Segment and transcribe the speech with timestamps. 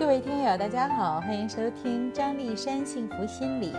[0.00, 3.74] 各位听友，大家好，欢迎收听张丽山幸福心理，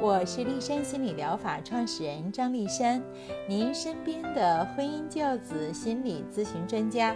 [0.00, 3.02] 我是丽山心理疗法创始人张丽山，
[3.46, 7.14] 您身边的婚姻教子心理咨询专家。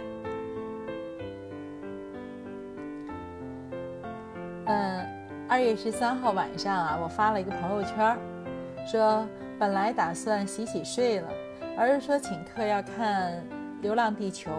[4.67, 5.07] 嗯，
[5.49, 8.15] 二月十三号晚上啊，我发了一个朋友圈，
[8.85, 11.27] 说本来打算洗洗睡了，
[11.75, 13.33] 儿子说请客要看
[13.81, 14.51] 《流浪地球》。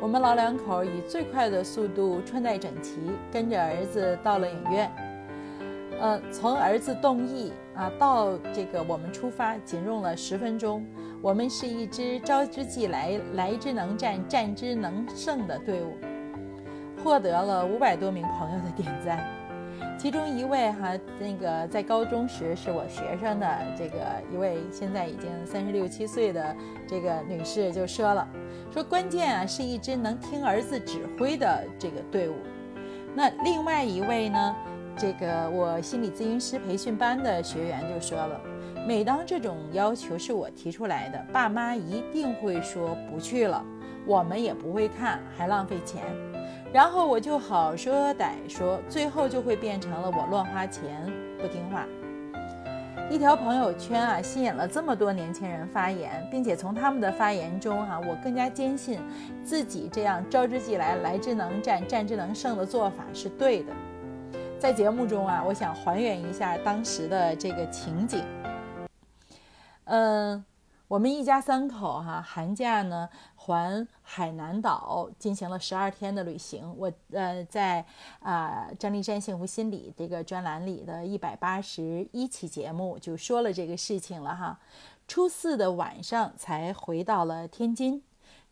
[0.00, 3.00] 我们老两口以最快的速度穿戴整齐，
[3.32, 4.90] 跟着儿子到了影院。
[6.00, 10.84] 呃，从儿子动意啊到这个我们出发，仅用了十分钟。
[11.22, 15.96] 我们是一支招之即来、来之能战、战之能胜的队伍，
[17.02, 19.26] 获得了五百多名朋友的点赞。
[19.96, 23.98] 其中一位哈，那个在高中时是我学生的这个
[24.30, 26.54] 一位，现在已经三十六七岁的
[26.86, 28.28] 这个女士就说了，
[28.70, 32.34] 说关键啊是一支能听儿子指挥的这个队伍。
[33.14, 34.56] 那另外一位呢，
[34.94, 38.38] 这个我心理咨询师培训班的学员就说了，
[38.86, 43.64] 每当这种要求是我提出来的，爸妈一定会说不去了，
[44.06, 46.02] 我们也不会看，还浪费钱。
[46.74, 51.08] 然后我就好说歹说，最后就会变成了我乱花钱
[51.40, 51.86] 不听话。
[53.08, 58.98] 一条朋友圈啊，吸引了这么多年轻人发言，并且从他们的发言中哈，我更加坚信
[59.44, 63.72] 自己这样招之即来、来之能战、战之能胜的做法是对的。
[64.58, 68.24] 在节目中啊，我想还原一下当时的这个情景。
[69.84, 70.44] 嗯。
[70.94, 76.72] 我们一家三口哈，寒假呢环海南岛进行了十二天的旅行。
[76.78, 77.84] 我呃在
[78.20, 84.60] 啊张丽山幸福心理这个专栏里的一百八十一期节目就说了这个事情了哈。
[85.08, 88.00] 初四的晚上才回到了天津，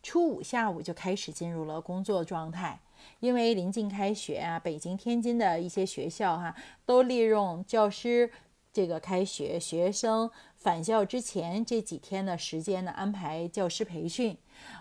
[0.03, 2.81] 初五下午就开始进入了工作状态。
[3.21, 6.53] 因为临近开学啊，北京、天津的一些学校哈
[6.85, 8.33] 都利用教师。
[8.73, 14.37] 这个开学，学生返校之前这几天的时间呢，安排教师培训。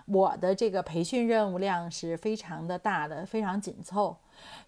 [0.06, 4.16] 我的这个培训任务量是非常的大的，非常紧凑，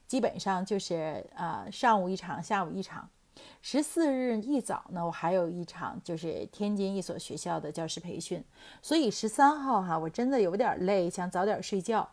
[0.06, 3.08] 基本上就是啊，上午一场，下午一场。
[3.62, 8.44] 十四日一早呢，我还有一场，就是天津一所学校的教师培训。
[8.82, 12.08] 所以十三号哈，我真的有点累，想早点睡觉。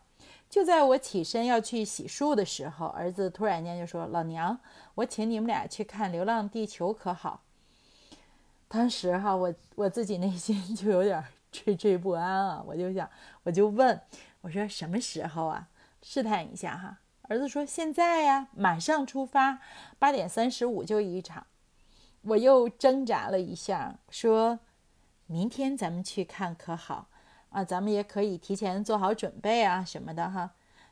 [0.51, 4.59] 就在我起身要去洗漱的时候，儿子突然间就说：“老娘，
[4.95, 7.41] 我请你们俩去看《流浪地球》，可好？”
[8.67, 11.23] 当时哈，我我自己内心 就有点
[11.53, 13.09] 惴惴不安啊，我就想，
[13.43, 14.01] 我就问
[14.41, 15.69] 我说：“什么时候啊？”
[16.03, 16.99] 试探一下哈。
[17.29, 19.59] 儿子说：“现在呀，马上出发，
[19.97, 21.47] 八点三十五就一场。”
[22.23, 24.59] 我又挣扎了一下，说
[25.27, 27.07] ：“明天咱们去看可好？”
[27.51, 30.51] 啊，咱们也可以提前做好准备啊，什么的哈。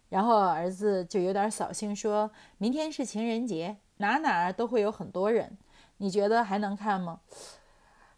[0.09, 5.57] 然后儿子就有点扫兴，说明天是情人节，哪哪都会有很多人，
[5.97, 7.19] 你觉得还能看吗？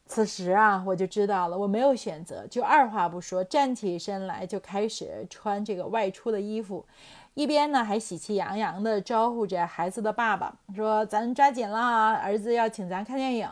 [0.05, 6.85] 此时啊，我就知道了，我没有选择，就二话不说，站起身来就开始穿这个外出的衣服，
[7.33, 13.49] 一边呢还喜气洋洋地招呼着孩子的爸爸，说咱抓紧了，儿子要请咱看电影，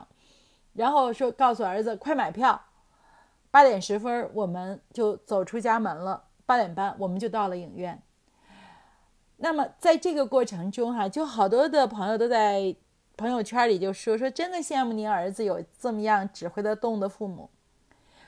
[0.73, 2.61] 然后说告诉儿子快买票。
[3.51, 6.25] 八点十分，我们就走出家门了。
[6.45, 8.01] 八点半，我们就到了影院。
[9.37, 12.75] 那么，在这个过程中，哈，就好多的朋友都在
[13.15, 17.49] 朋友圈里就说说，真的羡慕您儿子有这么样指挥得动的父母。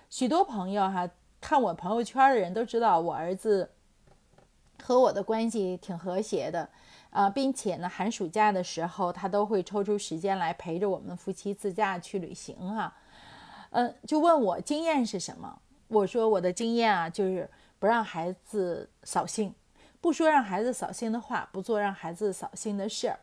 [0.09, 3.71] 许多朋友哈，看我朋友圈的人都知道，我儿子
[4.83, 6.69] 和我的关系挺和谐的
[7.09, 12.93] 啊，并且呢，寒暑假的时候，他都会抽出时间来陪着我们夫妻自驾去旅行哈。
[13.71, 15.59] 嗯，就问我经验是什么？
[15.87, 17.49] 我说我的经验啊，就是
[17.79, 19.53] 不让孩子扫兴，
[19.99, 23.19] 不说让孩子扫兴的话，不做让孩子扫兴的事儿。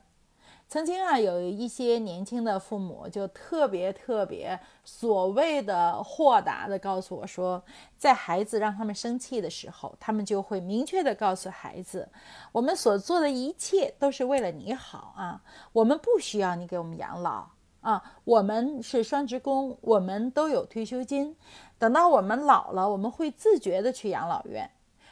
[0.70, 7.64] 曾经啊，有一些年轻的父母就特别特别所谓的豁达的告诉我说，
[7.96, 12.06] 在孩子让他们生气的时候，他们就会明确的告诉孩子，
[12.52, 17.48] 我们所做的一切都是为了你好啊，我们不需要你给我们养老。
[17.80, 21.36] 啊，我们是双职工，我们都有退休金。
[21.78, 24.68] 等到我们老了，我们会自觉的去养老院。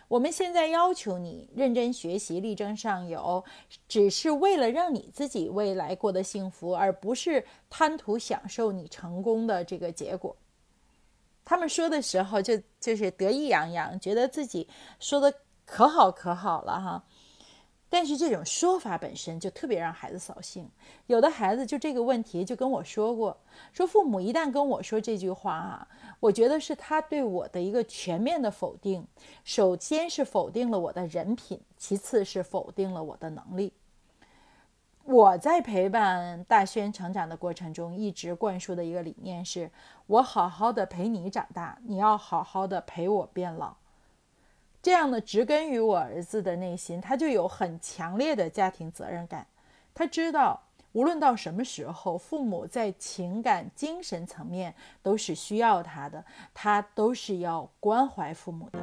[0.08, 3.42] 我们现在要求你认真学习，力争上游，
[3.88, 10.36] 只是为了让你自己未来过得幸福，而不是贪图享受你成功的这个结果。
[11.44, 14.68] 他们说的时候，就就是得意洋洋，觉得自己
[15.00, 15.32] 说的
[15.64, 17.04] 可好可好了哈。
[17.96, 20.68] 但是这种说法本身就特别让孩子扫兴。
[21.06, 23.34] 有的孩子就这个问题就跟我说过，
[23.72, 25.88] 说父母一旦跟我说这句话啊，
[26.20, 29.06] 我觉得是他对我的一个全面的否定。
[29.44, 33.72] 首先是否定了我的人品，其次是否定了我的能力。
[35.04, 39.70] 我在陪伴大轩成长的过程中，一直灌输的一个理念是：
[40.06, 43.74] 我好好的陪你长大，你要好好的陪我变老。
[44.86, 49.44] 这样的植根于我儿子的内心，他就有很强烈的家庭责任感。
[49.92, 50.62] 他知道，
[50.92, 54.72] 无论到什么时候，父母在情感、精神层面
[55.02, 56.24] 都是需要他的，
[56.54, 58.78] 他都是要关怀父母的。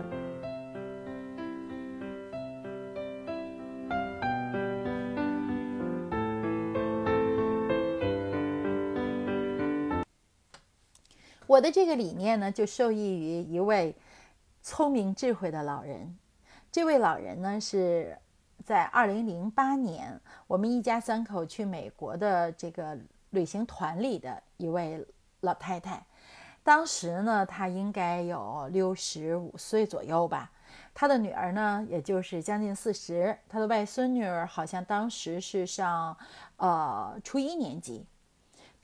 [11.48, 13.96] 我的这个理念呢，就受益于一位
[14.64, 16.18] 聪明智慧的老人。
[16.72, 18.18] 这位老人呢，是
[18.64, 22.98] 在二零零八年我们一家三口去美国的这个
[23.32, 25.06] 旅行团里的一位
[25.42, 26.06] 老太太。
[26.64, 30.50] 当时呢，她应该有六十五岁左右吧。
[30.94, 33.38] 她的女儿呢，也就是将近四十。
[33.50, 36.16] 她的外孙女儿好像当时是上
[36.56, 38.08] 呃初一年级。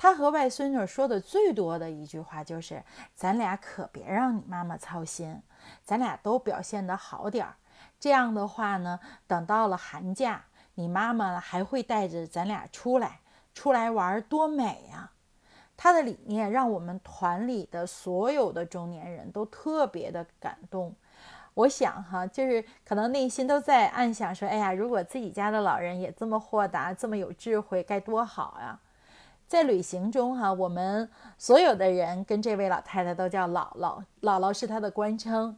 [0.02, 2.82] 他和外孙女说的最多的一句话就是
[3.16, 5.42] ：“咱俩可别让你妈妈操心，
[5.84, 7.56] 咱俩都表现得好点儿。
[8.00, 13.20] 这样的话呢，等到了寒假，你妈妈还会带着咱俩出来，
[13.54, 15.12] 出来玩，多美呀！”
[15.76, 20.96] 他的理念让我们团里的所有的中年人都特别的感动。
[21.56, 28.80] 我想哈，就是可能内心都在暗想说：“哎呀，如果自己家的老人也这么豁达，这么有智慧，该多好呀！”
[29.50, 35.58] 在旅行中，哈，我们所有的人跟这位老太太都叫姥姥，姥姥是她的官称。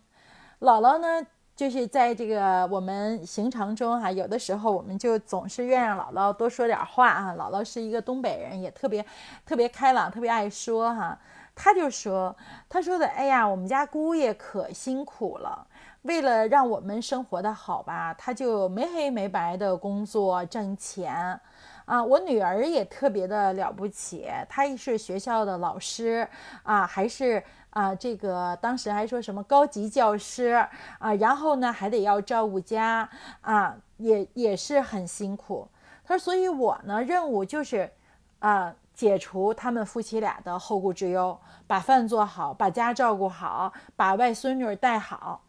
[0.61, 1.27] 姥姥呢，
[1.57, 7.35] 就是在这个我们行程中，哈，有的时候我们就总是愿让姥姥多说点话啊。
[7.38, 9.05] 姥姥是一个东北人，也特别
[9.45, 11.19] 特别开朗，特别爱说哈。
[11.56, 12.36] 他就说，
[12.69, 15.68] 他说的，哎呀，我们家姑爷可辛苦了，
[16.03, 21.39] 为了让我们生活的好吧，他就没黑没白的工作挣钱。
[21.86, 26.25] 啊，我女儿也特别的了不起，她是学校的老师
[26.63, 30.65] 啊，还是啊这个当时还说什么高级教师
[31.00, 33.09] 啊，然后呢还得要照顾家
[33.42, 35.68] 啊，也也是很辛苦。
[36.06, 37.92] 他说，所以我呢任务就是
[38.39, 45.42] 啊解除他们夫妻俩的后顾之忧，把饭做好，把家照顾好，把外孙女带好。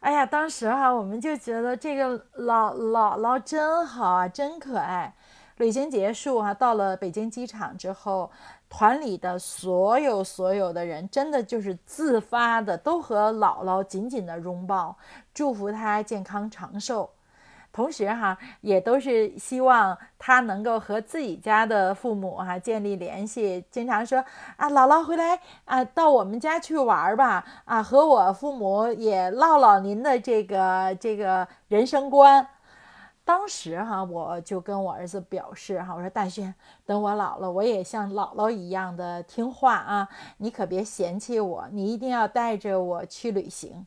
[0.00, 5.14] 哎呀，当时哈我们就觉得这个姥姥姥真好啊，真可爱。
[5.58, 8.28] 旅行结束哈，到了北京机场之后，
[8.68, 14.96] 团里的所有所有的人真的就是自发的，都和姥姥紧紧的拥抱，
[15.32, 17.10] 祝福她健康长寿，
[17.72, 24.18] 同时哈也都是希望他能够和自己家的父母哈建立联系，经常说
[24.56, 32.46] 啊姥姥回来啊到我们家去玩吧啊和我父母也唠唠您的这个这个人生观。
[33.24, 36.54] 当时哈，我就跟我儿子表示哈，我说大轩，
[36.86, 43.86] 等我老了，我也像姥姥一样的听话啊，你可别嫌弃我，你一定要带着我去旅行。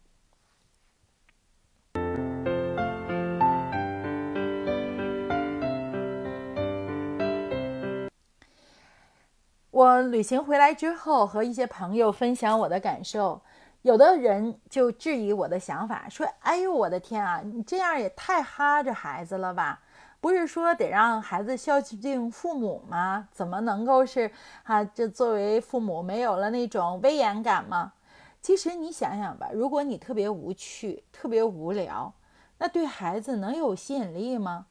[9.81, 13.41] 我旅行回来之后，和一些朋友分享我的感受。
[13.81, 19.81] 有的人就质疑我的想法，说：“哎呦，我的天啊，你这样也太哈着孩子了吧？
[20.19, 23.27] 不是说得让孩子孝敬父母吗？
[23.31, 24.31] 怎么能够是
[24.63, 24.83] 哈？
[24.83, 27.93] 这作为父母没有了那种威严感吗？
[28.39, 32.13] 其实你想想吧，如果你特别无趣、特别无聊，
[32.59, 34.67] 那对孩子能有吸引力吗？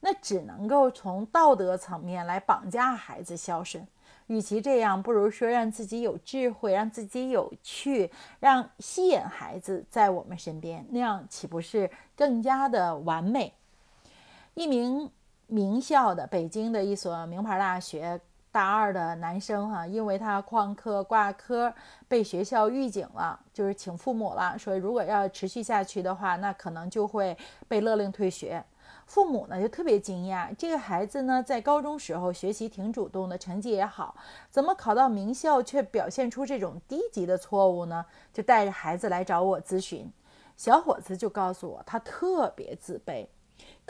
[0.00, 3.88] 那只能够从道德层面来绑架孩子孝顺。”
[4.30, 8.08] 与其这样，不如说让自己有智慧，让自己有趣，
[8.38, 13.52] 让吸引孩子在我们身边，那样岂不是更加的完美？
[14.54, 15.10] 一名
[15.48, 18.20] 名校的北京的一所名牌大学
[18.52, 21.74] 大二的男生哈，因为他旷课挂科，
[22.06, 28.64] 被学校预警了，就是请父母了，说如果要持续下去的话，那可能就会被勒令退学。
[29.10, 34.14] 父母呢就特别惊讶，这个孩子呢在高中时候学习挺主动的，成绩也好，
[34.52, 38.06] 怎么考到名校却表现出这种低级的错误呢？
[38.32, 40.08] 就带着孩子来找我咨询，
[40.56, 43.26] 小伙子就告诉我，他特别自卑。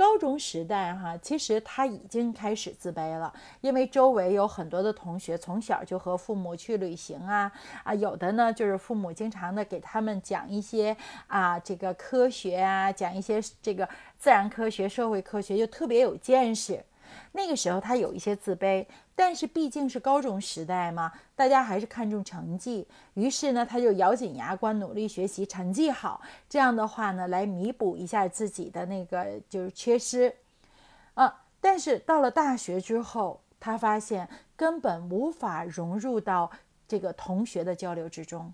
[0.00, 3.30] 高中时代，哈，其实他已经开始自卑了，
[3.60, 7.52] 因为周围有很多的同学从小就和父母去旅行啊，
[7.84, 13.86] 啊，有的呢就是父母经常的给他们讲一些啊这个科学啊，讲一些这个
[14.18, 16.82] 自然科学、社会科学，就特别有见识。
[17.32, 30.34] 那个时候他有一些自卑，但是毕竟是高中时代嘛，大家还是看重成绩，于是呢，他就咬紧牙关努力学习，成绩好，这样的话呢，来弥补一下自己的那个就是缺失。
[31.14, 36.50] 啊，但是到了大学之后，他发现根本无法融入到
[36.88, 38.52] 这个同学的交流之中。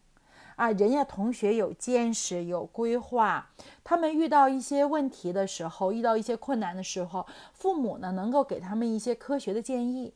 [0.56, 3.50] 啊，人家同学有见识、有规划，
[3.84, 10.14] 他们遇到一些问题的时候，遇到一些困难的时候，父母呢能够给他们一些科学的建议，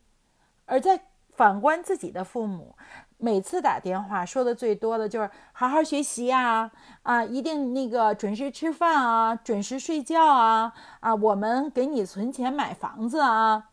[0.67, 1.03] 而在
[1.37, 2.75] 反观自己的父母，
[3.17, 6.71] 每次打电话说的最多的就是好好学习啊，
[7.03, 13.70] 啊，一定那个准时吃饭啊，准时睡觉啊，啊，我们给你存钱买房子啊。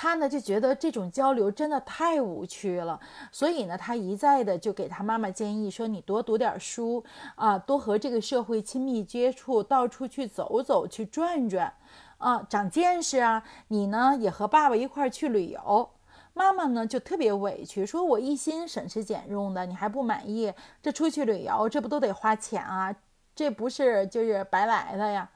[0.00, 3.00] 他呢就觉得这种交流真的太无趣了，
[3.32, 11.74] 所以呢，他一再的就给他妈妈建议说：“你多读点书啊，多和这个社会亲密接触，到处去走走，去转转，
[12.18, 13.42] 啊，长见识啊。
[13.66, 15.90] 你呢也和爸爸一块儿去旅游。”
[16.32, 20.54] 妈妈呢就特别委屈，说：“我一心省吃俭用的，你还不满意？
[20.80, 22.94] 这出去旅游，这不都得花钱啊？
[23.34, 25.28] 这不是就是白来的呀？”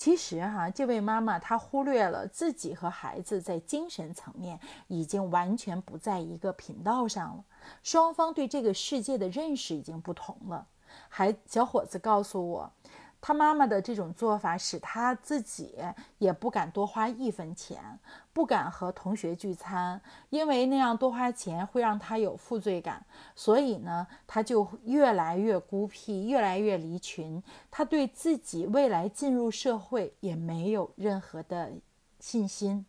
[0.00, 7.44] 其实哈，这位妈妈她忽略了自己和孩子在精神层面已经完全不在一个频道上了，
[7.82, 10.66] 双方对这个世界的认识已经不同了。
[11.10, 12.72] 孩小伙子告诉我。
[13.20, 15.76] 他妈妈的这种做法使他自己
[16.18, 17.98] 也不敢多花一分钱，
[18.32, 20.00] 不敢和同学聚餐，
[20.30, 23.04] 因为那样多花钱会让他有负罪感。
[23.34, 27.42] 所以呢，他就越来越孤僻，越来越离群。
[27.70, 31.72] 他对自己未来进入社会也没有任何的
[32.18, 32.86] 信心。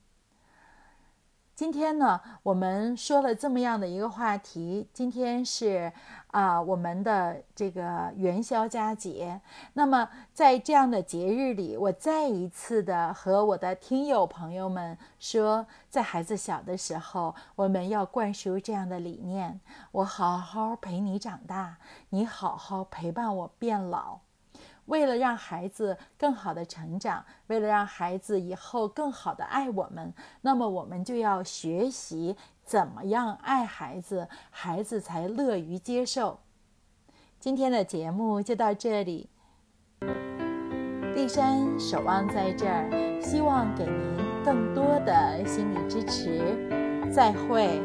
[1.62, 4.90] 今天呢，我们说了这么样的一个话题。
[4.92, 5.94] 今天是
[6.32, 9.40] 啊，我们的这个元宵佳节。
[9.74, 21.78] 那么在这样的节日里，我再一次的和我的听友朋友们说，在孩子小的时候，我们要灌输这样的理念：我好好陪你长大，
[22.10, 24.22] 你好好陪伴我变老。
[24.92, 36.40] 为了让孩子更好的成长，为了让孩子以后更好的爱我们，那么我们就要学习怎么样爱孩子，孩子才乐于接受。
[37.40, 39.30] 今天的节目就到这里，
[41.16, 47.10] 丽山守望在这儿，希望给您更多的心理支持。
[47.10, 47.80] 再会。